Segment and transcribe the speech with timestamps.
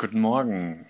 [0.00, 0.86] Guten Morgen.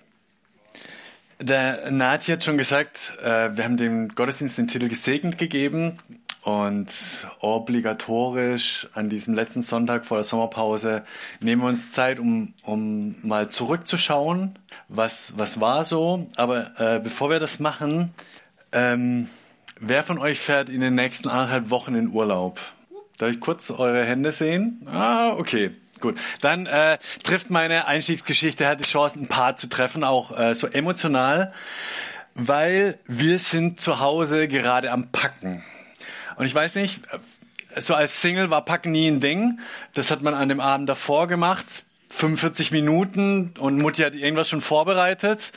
[1.41, 5.98] Der Nati hat schon gesagt, äh, wir haben dem Gottesdienst den Titel gesegnet gegeben
[6.42, 6.87] und
[7.41, 11.02] obligatorisch an diesem letzten Sonntag vor der Sommerpause
[11.41, 14.56] nehmen wir uns Zeit, um, um mal zurückzuschauen,
[14.87, 16.29] was, was war so.
[16.37, 18.15] Aber äh, bevor wir das machen,
[18.70, 19.29] ähm,
[19.80, 22.60] wer von euch fährt in den nächsten anderthalb Wochen in Urlaub?
[23.18, 24.87] Darf ich kurz eure Hände sehen?
[24.87, 25.73] Ah, okay.
[26.00, 30.54] Gut, dann äh, trifft meine Einstiegsgeschichte, hat die Chance, ein paar zu treffen, auch äh,
[30.54, 31.52] so emotional,
[32.34, 35.62] weil wir sind zu Hause gerade am Packen.
[36.37, 37.02] Und ich weiß nicht,
[37.74, 39.60] äh, so als Single war Packen nie ein Ding.
[39.95, 41.66] Das hat man an dem Abend davor gemacht,
[42.09, 45.52] 45 Minuten und Mutti hat irgendwas schon vorbereitet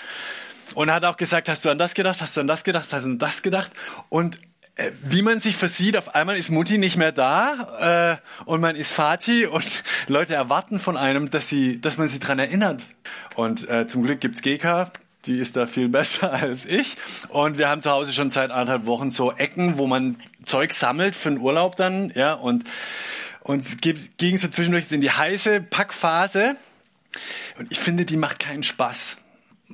[0.76, 3.06] und hat auch gesagt, hast du an das gedacht, hast du an das gedacht, hast
[3.06, 3.72] du an das gedacht
[4.10, 4.38] und
[5.04, 8.92] wie man sich versieht, auf einmal ist Mutti nicht mehr da äh, und man ist
[8.92, 12.82] Vati und Leute erwarten von einem, dass sie, dass man sie dran erinnert.
[13.36, 14.92] Und äh, zum Glück gibt's GK,
[15.26, 16.98] die ist da viel besser als ich.
[17.30, 21.16] Und wir haben zu Hause schon seit anderthalb Wochen so Ecken, wo man Zeug sammelt
[21.16, 22.64] für den Urlaub dann, ja und
[23.42, 23.78] und es
[24.18, 26.56] ging so zwischendurch in die heiße Packphase.
[27.60, 29.18] Und ich finde, die macht keinen Spaß.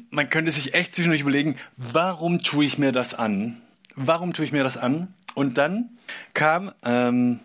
[0.10, 3.62] Man könnte sich echt zwischendurch überlegen, warum tue ich mir das an?
[4.00, 5.14] Warum tue ich mir das an?
[5.36, 5.98] Und dann
[6.34, 7.40] kam ähm,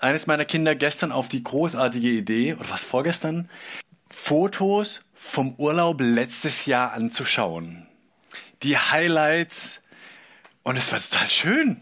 [0.00, 3.48] eines meiner Kinder gestern auf die großartige Idee, oder was vorgestern,
[4.08, 7.86] Fotos vom Urlaub letztes Jahr anzuschauen.
[8.62, 9.80] Die Highlights.
[10.62, 11.80] Und es war total schön.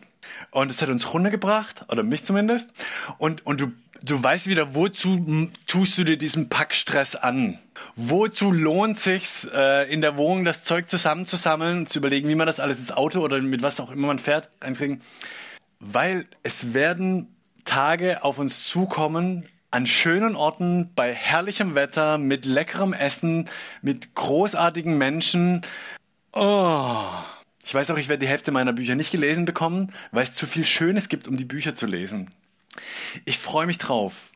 [0.50, 2.71] Und es hat uns runtergebracht, oder mich zumindest.
[3.17, 3.72] Und, und du,
[4.03, 7.59] du weißt wieder, wozu tust du dir diesen Packstress an?
[7.97, 12.61] Wozu lohnt sich's äh, in der Wohnung das Zeug zusammenzusammeln, zu überlegen, wie man das
[12.61, 15.01] alles ins Auto oder mit was auch immer man fährt, einkriegen?
[15.81, 17.29] Weil es werden
[17.65, 23.49] Tage auf uns zukommen, an schönen Orten, bei herrlichem Wetter, mit leckerem Essen,
[23.83, 25.63] mit großartigen Menschen.
[26.33, 27.03] Oh.
[27.65, 30.47] Ich weiß auch, ich werde die Hälfte meiner Bücher nicht gelesen bekommen, weil es zu
[30.47, 32.31] viel Schönes gibt, um die Bücher zu lesen.
[33.25, 34.33] Ich freue mich drauf.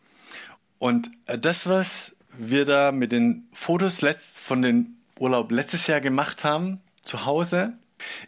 [0.78, 6.44] Und äh, das, was wir da mit den Fotos von den Urlaub letztes Jahr gemacht
[6.44, 7.74] haben, zu Hause,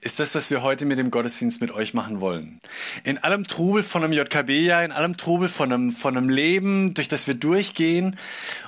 [0.01, 2.61] ist das, was wir heute mit dem Gottesdienst mit euch machen wollen.
[3.03, 7.09] In allem Trubel von einem JKB-Jahr, in allem Trubel von einem, von einem Leben, durch
[7.09, 8.17] das wir durchgehen,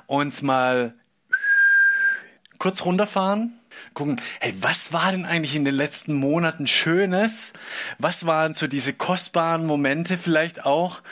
[0.06, 0.94] uns mal
[2.58, 3.58] kurz runterfahren,
[3.94, 7.52] gucken, hey, was war denn eigentlich in den letzten Monaten Schönes?
[7.98, 11.02] Was waren so diese kostbaren Momente vielleicht auch,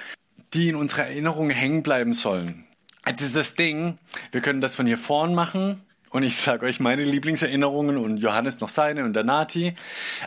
[0.53, 2.65] die in unserer Erinnerung hängen bleiben sollen?
[3.07, 3.99] Jetzt ist das Ding,
[4.33, 8.61] wir können das von hier vorn machen und ich sage euch meine Lieblingserinnerungen und Johannes
[8.61, 9.75] noch seine und der Nati.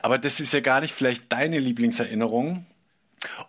[0.02, 2.66] Aber das ist ja gar nicht vielleicht deine Lieblingserinnerung.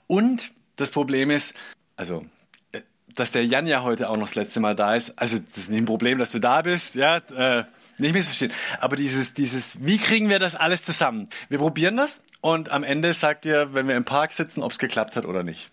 [0.07, 1.55] Und das Problem ist,
[1.97, 2.25] also,
[2.73, 2.83] äh,
[3.15, 5.19] dass der Jan ja heute auch noch das letzte Mal da ist.
[5.19, 7.65] Also, das ist nicht ein Problem, dass du da bist, ja, äh,
[7.99, 8.53] nicht missverstehen.
[8.81, 11.29] Aber dieses, dieses, wie kriegen wir das alles zusammen?
[11.49, 14.79] Wir probieren das und am Ende sagt ihr, wenn wir im Park sitzen, ob es
[14.79, 15.71] geklappt hat oder nicht.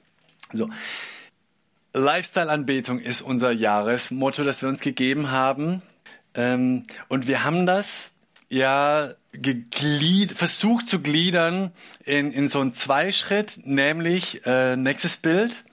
[0.52, 0.70] So.
[1.94, 5.82] Lifestyle-Anbetung ist unser Jahresmotto, das wir uns gegeben haben.
[6.34, 8.12] Ähm, und wir haben das
[8.50, 11.72] ja geglied, versucht zu gliedern
[12.04, 15.64] in, in so einen Zweischritt, nämlich äh, nächstes Bild.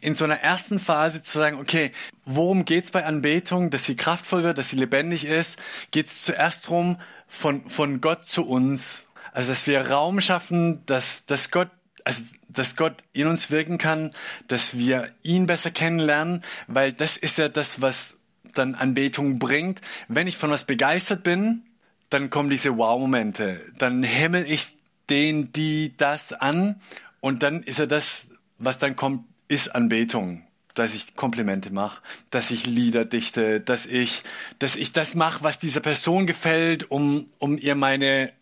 [0.00, 1.92] In so einer ersten Phase zu sagen, okay,
[2.24, 5.58] worum geht's bei Anbetung, dass sie kraftvoll wird, dass sie lebendig ist,
[5.90, 6.98] geht es zuerst darum,
[7.28, 9.06] von, von Gott zu uns.
[9.32, 11.70] Also, dass wir Raum schaffen, dass, dass Gott
[12.04, 14.12] also dass Gott in uns wirken kann,
[14.46, 18.18] dass wir ihn besser kennenlernen, weil das ist ja das, was
[18.54, 19.80] dann Anbetung bringt.
[20.08, 21.62] Wenn ich von was begeistert bin,
[22.10, 23.60] dann kommen diese Wow-Momente.
[23.78, 24.68] Dann himmel ich
[25.10, 26.80] den, die, das an
[27.20, 28.26] und dann ist ja das,
[28.58, 30.42] was dann kommt, ist Anbetung.
[30.74, 34.24] Dass ich Komplimente mache, dass ich Lieder dichte, dass ich,
[34.58, 38.32] dass ich das mache, was dieser Person gefällt, um, um ihr meine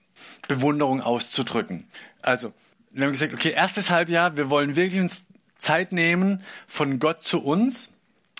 [0.48, 1.86] Bewunderung auszudrücken.
[2.22, 2.54] Also,
[2.90, 5.26] wir haben gesagt, okay, erstes Halbjahr, wir wollen wirklich uns
[5.58, 7.90] Zeit nehmen von Gott zu uns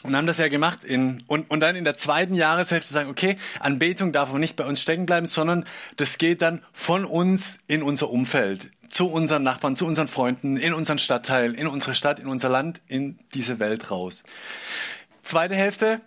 [0.02, 3.36] und haben das ja gemacht in, und, und dann in der zweiten Jahreshälfte sagen, okay,
[3.60, 5.64] Anbetung darf aber nicht bei uns stecken bleiben, sondern
[5.96, 10.74] das geht dann von uns in unser Umfeld zu unseren Nachbarn, zu unseren Freunden, in
[10.74, 14.22] unseren Stadtteil, in unsere Stadt, in unser Land, in diese Welt raus.
[15.22, 16.02] Zweite Hälfte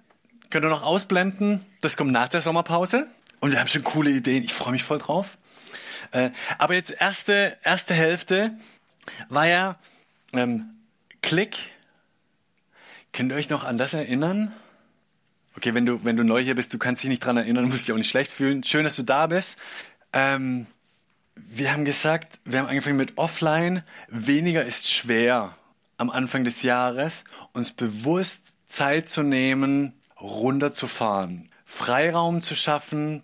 [0.52, 1.66] könnt ihr noch ausblenden.
[1.82, 3.08] Das kommt nach der Sommerpause.
[3.40, 4.44] Und wir haben schon coole Ideen.
[4.44, 5.40] Ich freue mich voll drauf.
[6.12, 6.30] Äh,
[6.60, 8.52] aber jetzt erste, erste Hälfte
[9.30, 9.78] war ja
[10.34, 10.70] ähm,
[11.24, 11.58] Klick.
[13.14, 14.54] Könnt ihr euch noch an das erinnern?
[15.58, 17.88] Okay, wenn du, wenn du neu hier bist, du kannst dich nicht dran erinnern, musst
[17.88, 18.62] dich auch nicht schlecht fühlen.
[18.64, 19.58] Schön, dass du da bist.
[20.14, 20.68] Ähm,
[21.36, 23.84] wir haben gesagt, wir haben angefangen mit Offline.
[24.08, 25.56] Weniger ist schwer
[25.98, 27.24] am Anfang des Jahres,
[27.54, 33.24] uns bewusst Zeit zu nehmen, runterzufahren, Freiraum zu schaffen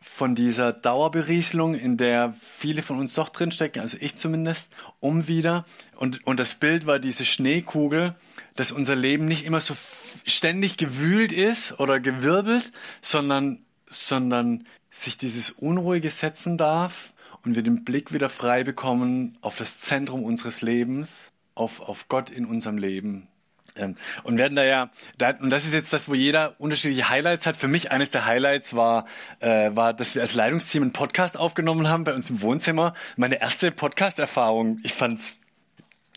[0.00, 4.68] von dieser Dauerberieselung, in der viele von uns doch drinstecken, also ich zumindest,
[4.98, 5.64] um wieder.
[5.94, 8.16] Und, und das Bild war diese Schneekugel,
[8.56, 9.76] dass unser Leben nicht immer so
[10.26, 17.12] ständig gewühlt ist oder gewirbelt, sondern, sondern sich dieses Unruhige setzen darf
[17.44, 22.30] und wir den Blick wieder frei bekommen auf das Zentrum unseres Lebens, auf, auf Gott
[22.30, 23.28] in unserem Leben.
[23.76, 27.46] Ähm, und werden da ja, da, und das ist jetzt das, wo jeder unterschiedliche Highlights
[27.46, 27.56] hat.
[27.56, 29.06] Für mich eines der Highlights war,
[29.40, 32.94] äh, war, dass wir als Leitungsteam einen Podcast aufgenommen haben bei uns im Wohnzimmer.
[33.16, 34.78] Meine erste Podcast-Erfahrung.
[34.82, 35.36] Ich fand's,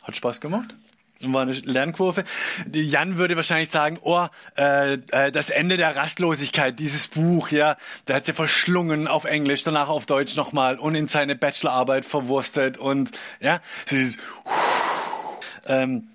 [0.03, 0.75] hat Spaß gemacht
[1.23, 2.23] war eine Lernkurve.
[2.71, 4.27] Jan würde wahrscheinlich sagen, oh,
[4.57, 7.77] äh, äh, das Ende der Rastlosigkeit, dieses Buch, ja,
[8.07, 12.77] der hat ja verschlungen auf Englisch, danach auf Deutsch nochmal und in seine Bachelorarbeit verwurstet
[12.77, 14.17] und ja, dieses,
[15.65, 16.07] ähm,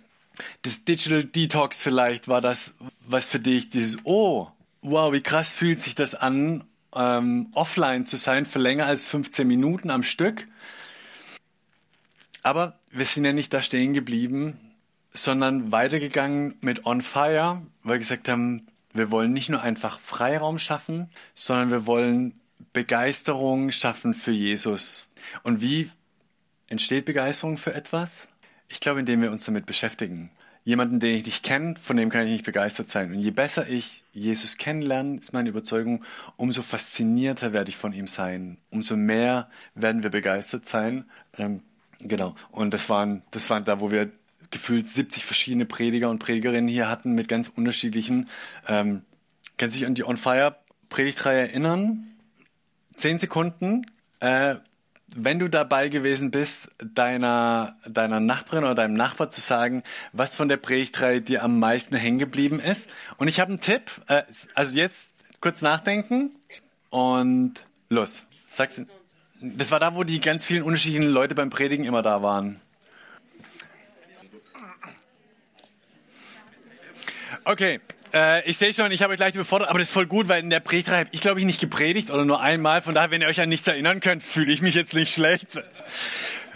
[0.63, 4.49] das Digital Detox vielleicht war das, was für dich dieses, oh,
[4.83, 6.65] wow, wie krass fühlt sich das an,
[6.95, 10.47] ähm, offline zu sein für länger als 15 Minuten am Stück.
[12.43, 14.59] Aber wir sind ja nicht da stehen geblieben,
[15.17, 20.59] sondern weitergegangen mit On Fire, weil wir gesagt haben, wir wollen nicht nur einfach Freiraum
[20.59, 22.41] schaffen, sondern wir wollen
[22.73, 25.07] Begeisterung schaffen für Jesus.
[25.43, 25.91] Und wie
[26.69, 28.29] entsteht Begeisterung für etwas?
[28.69, 30.31] Ich glaube, indem wir uns damit beschäftigen.
[30.65, 33.13] Jemanden, den ich nicht kenne, von dem kann ich nicht begeistert sein.
[33.13, 36.05] Und je besser ich Jesus kennenlerne, ist meine Überzeugung,
[36.37, 38.59] umso faszinierter werde ich von ihm sein.
[38.71, 41.05] Umso mehr werden wir begeistert sein.
[41.39, 41.63] Ähm,
[42.01, 42.35] genau.
[42.51, 44.11] Und das waren, das waren da, wo wir
[44.51, 48.29] gefühlt 70 verschiedene Prediger und Predigerinnen hier hatten mit ganz unterschiedlichen.
[48.69, 49.03] Ähm,
[49.57, 50.57] kannst du dich an die On Fire
[50.89, 52.07] Predigtreihe erinnern?
[52.97, 53.87] Zehn Sekunden.
[54.21, 54.57] Äh,
[55.15, 59.83] wenn du dabei gewesen bist, deiner, deiner Nachbarin oder deinem Nachbar zu sagen,
[60.13, 62.91] was von der Predigtreihe dir am meisten hängen geblieben ist.
[63.17, 63.91] Und ich habe einen Tipp.
[64.09, 64.23] Äh,
[64.55, 66.35] also jetzt kurz nachdenken
[66.91, 67.55] und
[67.89, 68.25] los.
[68.47, 68.83] Sag's.
[69.41, 72.61] Das war da, wo die ganz vielen unterschiedlichen Leute beim Predigen immer da waren.
[77.49, 77.79] Okay,
[78.13, 80.43] äh, ich sehe schon, ich habe euch gleich überfordert, aber das ist voll gut, weil
[80.43, 82.83] in der Predigtreihe habe ich, glaube ich, nicht gepredigt oder nur einmal.
[82.83, 85.47] Von daher, wenn ihr euch an nichts erinnern könnt, fühle ich mich jetzt nicht schlecht.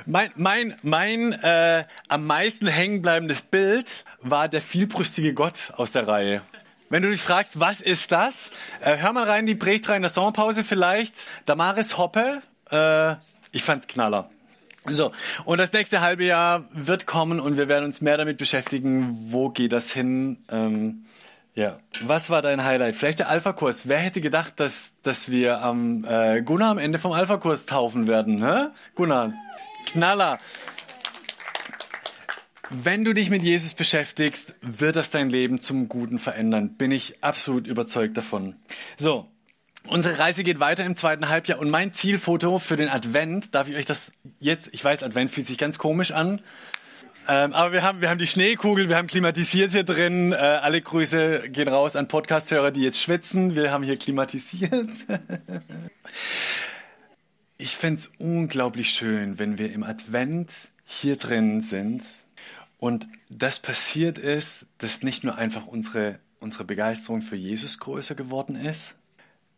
[0.05, 6.43] Mein, mein, mein äh, am meisten hängenbleibendes Bild war der vielbrüstige Gott aus der Reihe.
[6.89, 8.51] Wenn du dich fragst, was ist das?
[8.81, 11.15] Äh, hör mal rein, die Predigtreihe in der Sommerpause vielleicht.
[11.47, 13.15] Damaris Hoppe, äh,
[13.53, 14.29] ich fand's knaller.
[14.89, 15.13] So,
[15.45, 19.51] und das nächste halbe Jahr wird kommen und wir werden uns mehr damit beschäftigen, wo
[19.51, 20.39] geht das hin.
[20.51, 21.05] Ähm,
[21.55, 22.95] ja, was war dein Highlight?
[22.95, 23.89] Vielleicht der Alpha-Kurs.
[23.89, 28.43] Wer hätte gedacht, dass, dass wir am äh, Gunnar am Ende vom Alpha-Kurs taufen werden?
[28.43, 28.69] Hä?
[28.95, 29.35] Gunnar,
[29.87, 30.39] Knaller.
[32.71, 36.77] Wenn du dich mit Jesus beschäftigst, wird das dein Leben zum Guten verändern.
[36.77, 38.55] Bin ich absolut überzeugt davon.
[38.97, 39.29] So,
[39.87, 43.77] Unsere Reise geht weiter im zweiten Halbjahr und mein Zielfoto für den Advent, darf ich
[43.77, 46.41] euch das jetzt, ich weiß, Advent fühlt sich ganz komisch an,
[47.29, 50.33] ähm, aber wir haben, wir haben die Schneekugel, wir haben klimatisiert hier drin.
[50.33, 53.55] Äh, alle Grüße gehen raus an Podcasthörer, die jetzt schwitzen.
[53.55, 54.91] Wir haben hier klimatisiert.
[57.59, 60.51] ich fände unglaublich schön, wenn wir im Advent
[60.85, 62.03] hier drin sind
[62.79, 68.57] und das passiert ist, dass nicht nur einfach unsere, unsere Begeisterung für Jesus größer geworden
[68.57, 68.97] ist,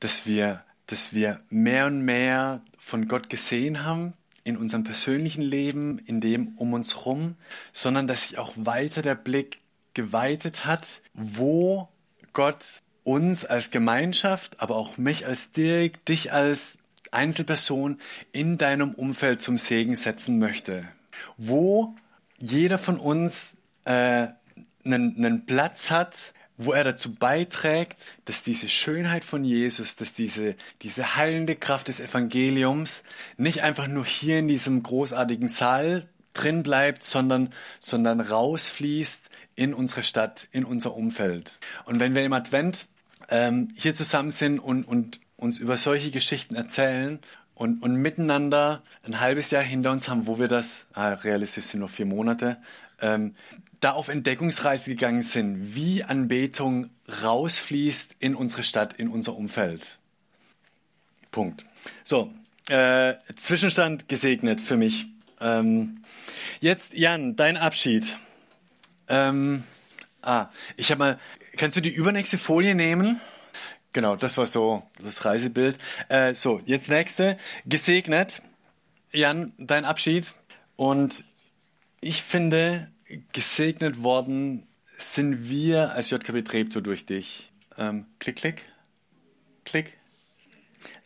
[0.02, 5.98] dass wir, dass wir mehr und mehr von Gott gesehen haben in unserem persönlichen Leben,
[6.00, 7.36] in dem um uns herum,
[7.72, 9.60] sondern dass sich auch weiter der Blick
[9.94, 11.88] geweitet hat, wo
[12.32, 12.64] Gott
[13.04, 16.78] uns als Gemeinschaft, aber auch mich als Dirk, dich als
[17.12, 18.00] Einzelperson
[18.32, 20.88] in deinem Umfeld zum Segen setzen möchte.
[21.36, 21.94] Wo
[22.38, 23.54] jeder von uns
[23.84, 24.28] äh,
[24.84, 30.54] einen, einen Platz hat, wo er dazu beiträgt, dass diese Schönheit von Jesus, dass diese,
[30.82, 33.04] diese heilende Kraft des Evangeliums
[33.36, 40.02] nicht einfach nur hier in diesem großartigen Saal drin bleibt, sondern, sondern rausfließt in unsere
[40.02, 41.58] Stadt, in unser Umfeld.
[41.84, 42.86] Und wenn wir im Advent
[43.28, 47.18] ähm, hier zusammen sind und, und uns über solche Geschichten erzählen
[47.54, 51.80] und, und miteinander ein halbes Jahr hinter uns haben, wo wir das, ah, realistisch sind
[51.80, 52.58] noch vier Monate,
[53.00, 53.34] ähm,
[53.82, 56.88] da auf Entdeckungsreise gegangen sind, wie Anbetung
[57.22, 59.98] rausfließt in unsere Stadt, in unser Umfeld.
[61.32, 61.64] Punkt.
[62.04, 62.32] So,
[62.68, 65.06] äh, Zwischenstand gesegnet für mich.
[65.40, 66.04] Ähm,
[66.60, 68.16] jetzt, Jan, dein Abschied.
[69.08, 69.64] Ähm,
[70.22, 70.46] ah,
[70.76, 71.18] ich habe mal,
[71.56, 73.20] kannst du die übernächste Folie nehmen?
[73.92, 75.76] Genau, das war so das Reisebild.
[76.08, 77.36] Äh, so, jetzt nächste.
[77.66, 78.42] Gesegnet.
[79.12, 80.32] Jan, dein Abschied.
[80.76, 81.24] Und
[82.00, 82.88] ich finde,
[83.32, 84.66] gesegnet worden
[84.98, 87.52] sind wir als JKB Treptow durch dich.
[87.78, 88.62] Ähm, klick, klick.
[89.64, 89.98] Klick.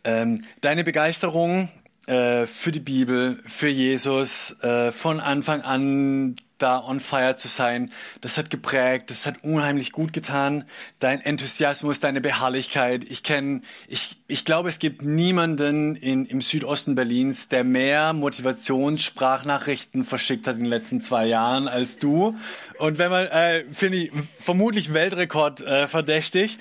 [0.03, 1.69] Ähm, deine Begeisterung
[2.07, 7.91] äh, für die Bibel, für Jesus, äh, von Anfang an da on fire zu sein,
[8.21, 10.65] das hat geprägt, das hat unheimlich gut getan.
[10.99, 13.03] Dein Enthusiasmus, deine Beharrlichkeit.
[13.03, 20.03] Ich kenne, ich, ich glaube, es gibt niemanden in, im Südosten Berlins, der mehr Motivationssprachnachrichten
[20.03, 22.35] verschickt hat in den letzten zwei Jahren als du.
[22.79, 26.57] Und wenn man, äh, finde ich, vermutlich Weltrekord äh, verdächtig.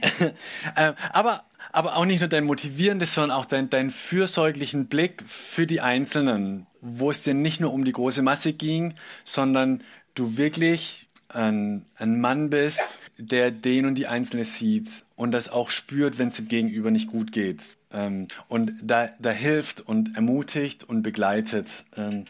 [0.76, 5.66] äh, aber aber auch nicht nur dein motivierendes, sondern auch dein, dein fürsorglichen Blick für
[5.66, 9.82] die Einzelnen, wo es dir nicht nur um die große Masse ging, sondern
[10.14, 12.82] du wirklich ein, ein Mann bist,
[13.16, 17.08] der den und die Einzelne sieht und das auch spürt, wenn es dem Gegenüber nicht
[17.08, 17.62] gut geht.
[17.90, 21.84] Ähm, und da, da hilft und ermutigt und begleitet.
[21.96, 22.26] Ähm,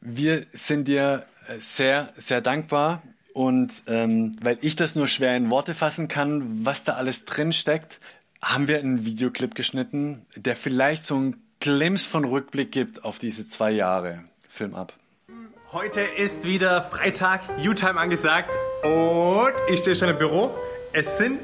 [0.00, 1.24] wir sind dir
[1.60, 3.02] sehr, sehr dankbar
[3.32, 7.52] und ähm, weil ich das nur schwer in Worte fassen kann, was da alles drin
[7.52, 8.00] steckt,
[8.44, 13.48] haben wir einen Videoclip geschnitten, der vielleicht so einen Glimpse von Rückblick gibt auf diese
[13.48, 14.24] zwei Jahre.
[14.48, 14.92] Film ab.
[15.72, 20.50] Heute ist wieder Freitag, U-Time angesagt und ich stehe schon im Büro.
[20.92, 21.40] Es sind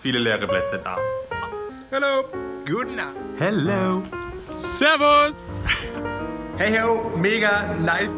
[0.00, 0.98] viele leere Plätze da.
[1.92, 2.24] Hallo,
[2.66, 3.16] guten Abend.
[3.38, 4.02] Hello,
[4.56, 5.60] Servus.
[6.56, 8.12] Hey ho, mega nice.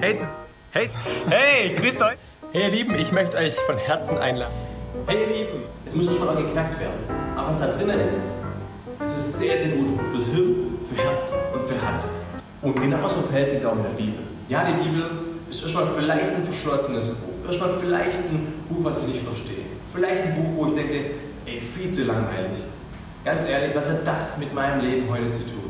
[0.00, 0.16] Hey,
[0.70, 0.90] hey,
[1.28, 2.16] hey, grüß euch.
[2.52, 4.54] Hey ihr Lieben, ich möchte euch von Herzen einladen.
[5.06, 7.00] Hey ihr Lieben, es muss schon mal geknackt werden.
[7.36, 8.22] Aber was da drinnen ist,
[8.98, 12.04] das ist sehr, sehr gut fürs Hirn, für Herz und für Hand.
[12.62, 14.22] Und genauso verhält sich es auch mit der Bibel.
[14.48, 15.02] Ja, die Bibel
[15.50, 17.46] ist erstmal vielleicht ein verschlossenes Buch.
[17.46, 19.64] Erstmal vielleicht ein Buch, was ich nicht verstehe.
[19.92, 21.10] Vielleicht ein Buch, wo ich denke,
[21.46, 22.58] ey, viel zu langweilig.
[23.24, 25.69] Ganz ehrlich, was hat das mit meinem Leben heute zu tun?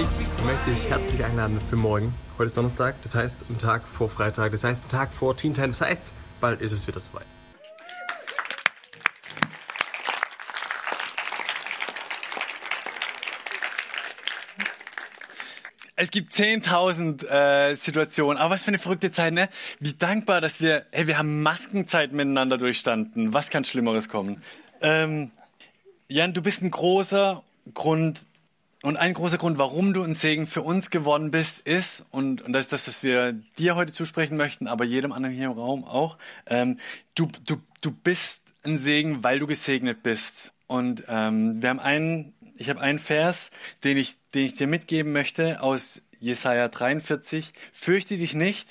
[0.00, 2.12] Ich möchte dich herzlich einladen für morgen.
[2.36, 5.54] Heute ist Donnerstag, das heißt ein Tag vor Freitag, das heißt ein Tag vor Teen
[5.54, 7.26] Time, das heißt, bald ist es wieder soweit.
[15.94, 19.48] Es gibt 10.000 äh, Situationen, aber was für eine verrückte Zeit, ne?
[19.78, 23.32] Wie dankbar, dass wir, hey, wir haben Maskenzeit miteinander durchstanden.
[23.32, 24.42] Was kann Schlimmeres kommen?
[24.82, 25.30] Ähm,
[26.08, 28.26] Jan, du bist ein großer Grund
[28.84, 32.52] und ein großer Grund, warum du ein Segen für uns geworden bist, ist, und, und
[32.52, 35.84] das ist das, was wir dir heute zusprechen möchten, aber jedem anderen hier im Raum
[35.84, 36.78] auch, ähm,
[37.14, 40.52] du, du, du bist ein Segen, weil du gesegnet bist.
[40.66, 43.50] Und ähm, wir haben einen, ich habe einen Vers,
[43.84, 47.54] den ich, den ich dir mitgeben möchte aus Jesaja 43.
[47.72, 48.68] Fürchte dich nicht,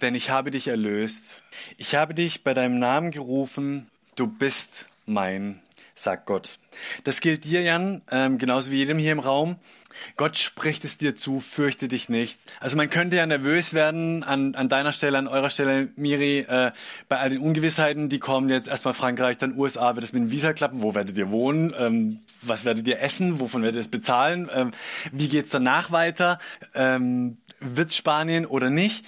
[0.00, 1.42] denn ich habe dich erlöst.
[1.76, 5.60] Ich habe dich bei deinem Namen gerufen, du bist mein
[6.02, 6.58] sagt Gott.
[7.04, 9.56] Das gilt dir, Jan, ähm, genauso wie jedem hier im Raum.
[10.16, 12.40] Gott spricht es dir zu, fürchte dich nicht.
[12.60, 16.72] Also man könnte ja nervös werden an, an deiner Stelle, an eurer Stelle, Miri, äh,
[17.08, 20.30] bei all den Ungewissheiten, die kommen jetzt erstmal Frankreich, dann USA, wird es mit dem
[20.30, 23.90] Visa klappen, wo werdet ihr wohnen, ähm, was werdet ihr essen, wovon werdet ihr es
[23.90, 24.70] bezahlen, ähm,
[25.12, 26.38] wie geht's danach weiter,
[26.74, 29.04] ähm, wird Spanien oder nicht?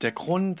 [0.00, 0.60] Der Grund,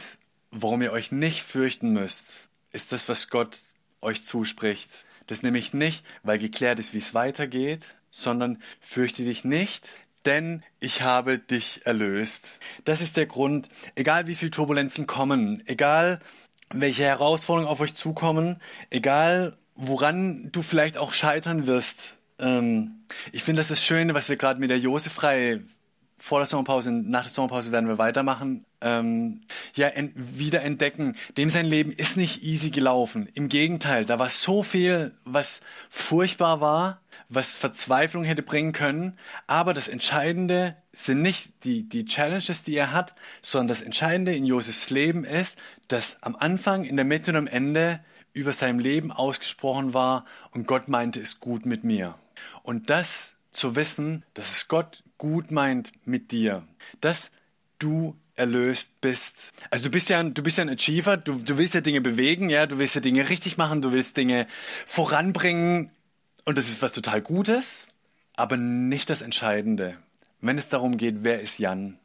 [0.50, 3.56] warum ihr euch nicht fürchten müsst, ist das, was Gott
[4.00, 4.90] euch zuspricht.
[5.26, 9.88] Das nämlich nicht, weil geklärt ist, wie es weitergeht, sondern fürchte dich nicht,
[10.24, 12.58] denn ich habe dich erlöst.
[12.84, 16.20] Das ist der Grund, egal wie viel Turbulenzen kommen, egal
[16.70, 18.60] welche Herausforderungen auf euch zukommen,
[18.90, 22.16] egal woran du vielleicht auch scheitern wirst.
[22.38, 25.62] Ähm, ich finde, das ist das Schöne, was wir gerade mit der Josefreihe
[26.22, 29.40] vor der Sommerpause, nach der Sommerpause werden wir weitermachen, ähm,
[29.74, 31.16] ja, ent, wieder entdecken.
[31.36, 33.26] Dem sein Leben ist nicht easy gelaufen.
[33.34, 39.18] Im Gegenteil, da war so viel, was furchtbar war, was Verzweiflung hätte bringen können.
[39.48, 44.44] Aber das Entscheidende sind nicht die, die Challenges, die er hat, sondern das Entscheidende in
[44.44, 47.98] Josefs Leben ist, dass am Anfang, in der Mitte und am Ende
[48.32, 52.14] über sein Leben ausgesprochen war und Gott meinte es gut mit mir.
[52.62, 56.66] Und das zu wissen, dass es Gott gut meint mit dir,
[57.00, 57.30] dass
[57.78, 59.52] du erlöst bist.
[59.70, 62.50] Also du bist ja, du bist ja ein Achiever, du, du willst ja Dinge bewegen,
[62.50, 64.48] ja, du willst ja Dinge richtig machen, du willst Dinge
[64.84, 65.92] voranbringen
[66.44, 67.86] und das ist was total Gutes,
[68.34, 69.96] aber nicht das Entscheidende.
[70.40, 71.98] Wenn es darum geht, wer ist Jan?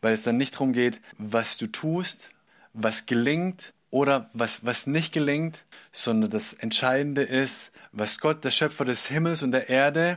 [0.00, 2.30] Weil es dann nicht darum geht, was du tust,
[2.74, 8.84] was gelingt oder was, was nicht gelingt, sondern das Entscheidende ist, was Gott, der Schöpfer
[8.84, 10.16] des Himmels und der Erde,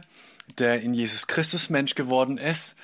[0.58, 2.75] der in Jesus Christus Mensch geworden ist,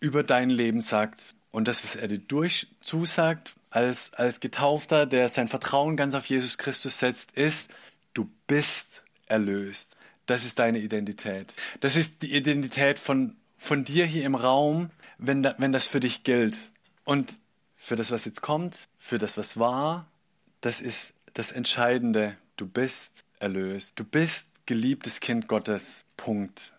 [0.00, 1.34] über dein Leben sagt.
[1.50, 6.26] Und das, was er dir durch zusagt, als, als Getaufter, der sein Vertrauen ganz auf
[6.26, 7.70] Jesus Christus setzt, ist,
[8.14, 9.96] du bist erlöst.
[10.26, 11.52] Das ist deine Identität.
[11.80, 16.00] Das ist die Identität von, von dir hier im Raum, wenn, da, wenn das für
[16.00, 16.56] dich gilt.
[17.04, 17.32] Und
[17.76, 20.06] für das, was jetzt kommt, für das, was war,
[20.60, 22.36] das ist das Entscheidende.
[22.56, 23.98] Du bist erlöst.
[23.98, 26.04] Du bist geliebtes Kind Gottes.
[26.16, 26.72] Punkt.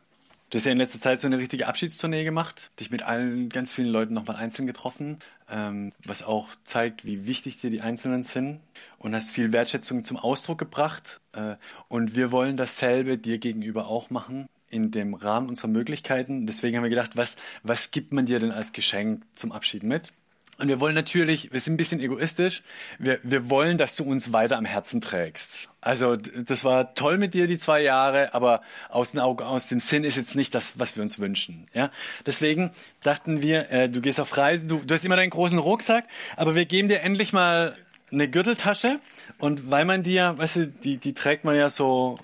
[0.50, 3.74] Du hast ja in letzter Zeit so eine richtige Abschiedstournee gemacht, dich mit allen ganz
[3.74, 5.20] vielen Leuten nochmal einzeln getroffen,
[5.51, 8.62] ähm, was auch zeigt, wie wichtig dir die Einzelnen sind
[8.98, 11.20] und hast viel Wertschätzung zum Ausdruck gebracht.
[11.34, 11.58] Äh,
[11.89, 16.48] und wir wollen dasselbe dir gegenüber auch machen in dem Rahmen unserer Möglichkeiten.
[16.48, 20.13] Deswegen haben wir gedacht, was, was gibt man dir denn als Geschenk zum Abschied mit?
[20.59, 22.63] Und wir wollen natürlich, wir sind ein bisschen egoistisch,
[22.97, 25.69] wir, wir wollen, dass du uns weiter am Herzen trägst.
[25.81, 29.79] Also das war toll mit dir die zwei Jahre, aber aus, den Augen, aus dem
[29.79, 31.67] Sinn ist jetzt nicht das, was wir uns wünschen.
[31.73, 31.91] Ja?
[32.25, 32.71] Deswegen
[33.01, 36.55] dachten wir, äh, du gehst auf Reisen, du, du hast immer deinen großen Rucksack, aber
[36.55, 37.77] wir geben dir endlich mal
[38.11, 38.99] eine Gürteltasche.
[39.37, 42.17] Und weil man die ja, weißt du, die, die trägt man ja so,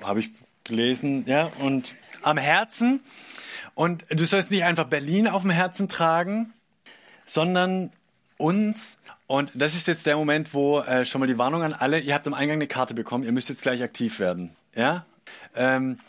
[0.00, 0.30] habe ich
[0.64, 3.02] gelesen, ja, und am Herzen.
[3.74, 6.52] Und du sollst nicht einfach Berlin auf dem Herzen tragen,
[7.30, 7.92] sondern
[8.38, 8.98] uns.
[9.28, 12.14] Und das ist jetzt der Moment, wo äh, schon mal die Warnung an alle, ihr
[12.14, 14.56] habt am Eingang eine Karte bekommen, ihr müsst jetzt gleich aktiv werden.
[14.74, 15.06] Ja?
[15.54, 16.00] Ähm,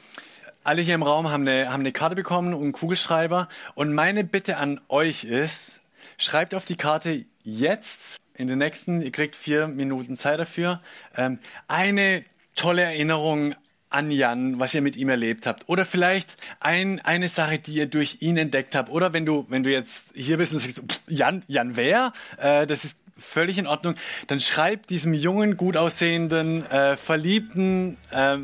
[0.63, 3.50] alle hier im Raum haben eine, haben eine Karte bekommen und einen Kugelschreiber.
[3.75, 5.82] Und meine Bitte an euch ist,
[6.18, 10.82] schreibt auf die Karte jetzt in den nächsten, ihr kriegt vier Minuten Zeit dafür,
[11.16, 11.38] ähm,
[11.68, 12.24] eine
[12.56, 13.54] tolle Erinnerung
[13.91, 15.69] an Jan, was ihr mit ihm erlebt habt.
[15.69, 18.89] Oder vielleicht ein, eine Sache, die ihr durch ihn entdeckt habt.
[18.89, 22.13] Oder wenn du, wenn du jetzt hier bist und sagst, pff, Jan, Jan wer?
[22.37, 23.96] Äh, das ist völlig in Ordnung.
[24.27, 28.37] Dann schreib diesem jungen, gut aussehenden, äh, verliebten, äh,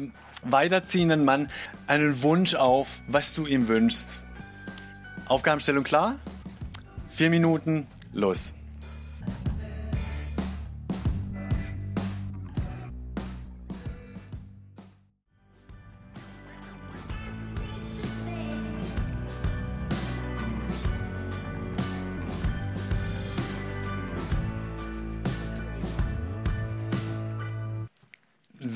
[0.43, 1.49] weiterziehenden Mann
[1.87, 4.19] einen Wunsch auf, was du ihm wünschst.
[5.27, 6.19] Aufgabenstellung klar?
[7.09, 8.53] Vier Minuten, los.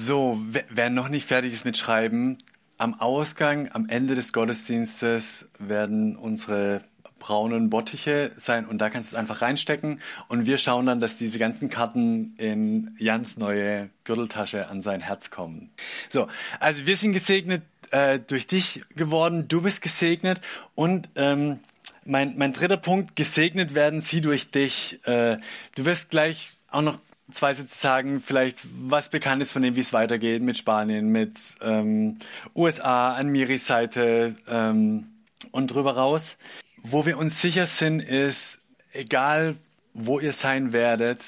[0.04, 2.40] So, wer noch nicht fertig ist mit Schreiben,
[2.80, 6.82] am Ausgang, am Ende des Gottesdienstes werden unsere
[7.20, 11.18] braunen Bottiche sein und da kannst du es einfach reinstecken und wir schauen dann, dass
[11.18, 15.70] diese ganzen Karten in Jans neue Gürteltasche an sein Herz kommen.
[16.10, 16.28] So,
[16.60, 17.62] also wir sind gesegnet
[17.92, 20.42] äh, durch dich geworden, du bist gesegnet
[20.74, 21.60] und ähm,
[22.06, 25.00] mein, mein dritter Punkt, gesegnet werden sie durch dich.
[25.06, 25.38] Äh,
[25.76, 26.98] du wirst gleich auch noch
[27.32, 31.56] zwei Sätze sagen, vielleicht was bekannt ist von dem, wie es weitergeht mit Spanien, mit
[31.62, 32.20] ähm,
[32.56, 35.08] USA an Miris Seite ähm,
[35.52, 36.38] und drüber raus.
[36.84, 38.60] Wo wir uns sicher sind, ist,
[38.94, 39.56] egal
[39.94, 41.22] wo ihr sein werdet,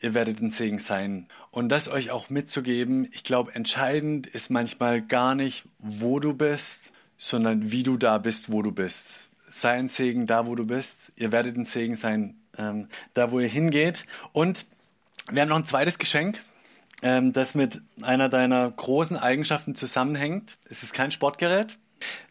[0.00, 1.28] ihr werdet ein Segen sein.
[1.50, 6.92] Und das euch auch mitzugeben, ich glaube, entscheidend ist manchmal gar nicht, wo du bist,
[7.16, 9.28] sondern wie du da bist, wo du bist.
[9.48, 11.12] Sei ein Segen da, wo du bist.
[11.16, 14.04] Ihr werdet ein Segen sein, ähm, da, wo ihr hingeht.
[14.32, 14.66] Und
[15.30, 16.40] wir haben noch ein zweites Geschenk,
[17.02, 20.56] ähm, das mit einer deiner großen Eigenschaften zusammenhängt.
[20.70, 21.78] Es ist kein Sportgerät,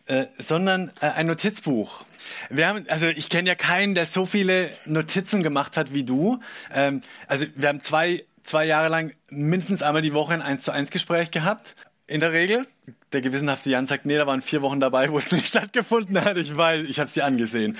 [0.07, 2.05] äh, sondern äh, ein Notizbuch.
[2.49, 6.39] Wir haben, also ich kenne ja keinen, der so viele Notizen gemacht hat wie du.
[6.73, 10.71] Ähm, also wir haben zwei, zwei Jahre lang mindestens einmal die Woche ein 1 zu
[10.71, 11.75] 1 Gespräch gehabt.
[12.07, 12.67] In der Regel.
[13.13, 16.37] Der gewissenhafte Jan sagt, nee, da waren vier Wochen dabei, wo es nicht stattgefunden hat.
[16.37, 17.77] Ich weiß, ich habe sie angesehen.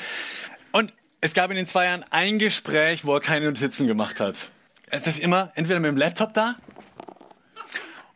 [0.72, 4.52] Und es gab in den zwei Jahren ein Gespräch, wo er keine Notizen gemacht hat.
[4.96, 6.56] Es ist immer entweder mit dem Laptop da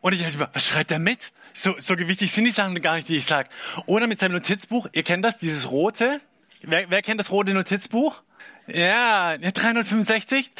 [0.00, 1.32] und ich dachte, was schreibt er mit?
[1.52, 3.50] So, so gewichtig sind die Sachen gar nicht, die ich sag.
[3.84, 4.86] Oder mit seinem Notizbuch.
[4.92, 6.20] Ihr kennt das, dieses rote.
[6.62, 8.22] Wer, wer kennt das rote Notizbuch?
[8.66, 10.50] Ja, 365.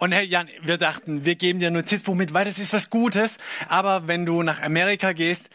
[0.00, 2.90] Und Herr Jan, wir dachten, wir geben dir ein Notizbuch mit, weil das ist was
[2.90, 3.38] Gutes.
[3.68, 5.50] Aber wenn du nach Amerika gehst,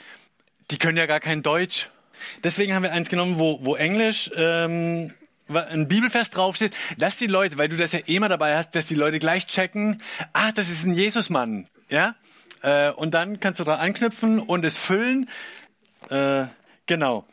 [0.71, 1.89] die können ja gar kein Deutsch.
[2.43, 5.13] Deswegen haben wir eins genommen, wo, wo Englisch ähm,
[5.47, 8.95] ein Bibelfest draufsteht, dass die Leute, weil du das ja immer dabei hast, dass die
[8.95, 10.01] Leute gleich checken,
[10.33, 12.15] ah, das ist ein Jesusmann, ja?
[12.61, 15.29] Äh, und dann kannst du dran anknüpfen und es füllen.
[16.09, 16.45] Äh,
[16.85, 17.25] genau,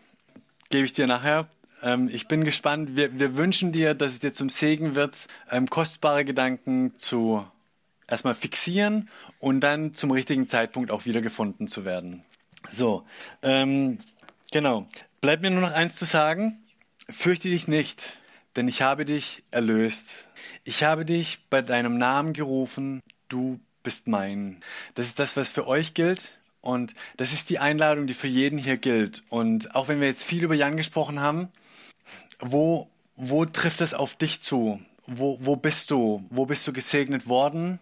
[0.70, 1.48] gebe ich dir nachher
[1.82, 2.94] Ähm, ich bin gespannt.
[2.94, 5.16] Wir, wir wünschen dir, dass es dir zum Segen wird,
[5.50, 7.46] ähm, kostbare Gedanken zu
[8.06, 12.24] erstmal fixieren und dann zum richtigen Zeitpunkt auch wieder gefunden zu werden.
[12.68, 13.06] So,
[13.42, 13.98] ähm,
[14.52, 14.86] genau.
[15.20, 16.58] Bleibt mir nur noch eins zu sagen.
[17.08, 18.18] Fürchte dich nicht,
[18.56, 20.28] denn ich habe dich erlöst.
[20.64, 23.00] Ich habe dich bei deinem Namen gerufen.
[23.28, 24.60] Du bist mein.
[24.94, 26.38] Das ist das, was für euch gilt.
[26.60, 29.22] Und das ist die Einladung, die für jeden hier gilt.
[29.30, 31.48] Und auch wenn wir jetzt viel über Jan gesprochen haben,
[32.38, 34.80] wo, wo trifft es auf dich zu?
[35.06, 36.24] Wo, wo bist du?
[36.30, 37.80] Wo bist du gesegnet worden?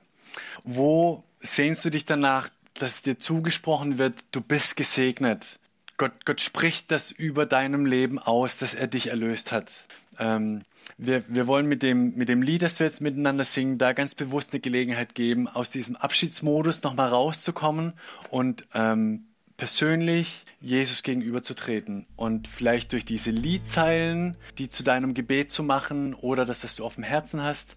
[0.64, 5.58] Wo sehnst du dich danach, dass dir zugesprochen wird, du bist gesegnet?
[5.98, 9.70] Gott, Gott spricht das über deinem Leben aus, dass er dich erlöst hat.
[10.18, 10.62] Ähm,
[10.96, 14.14] wir, wir wollen mit dem, mit dem Lied, das wir jetzt miteinander singen, da ganz
[14.14, 17.92] bewusst eine Gelegenheit geben, aus diesem Abschiedsmodus nochmal rauszukommen
[18.30, 25.64] und ähm, persönlich Jesus gegenüberzutreten und vielleicht durch diese Liedzeilen, die zu deinem Gebet zu
[25.64, 27.76] machen oder das, was du auf dem Herzen hast,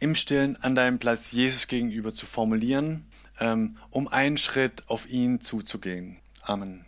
[0.00, 3.06] im Stillen an deinem Platz Jesus gegenüber zu formulieren,
[3.40, 6.18] ähm, um einen Schritt auf ihn zuzugehen.
[6.42, 6.87] Amen.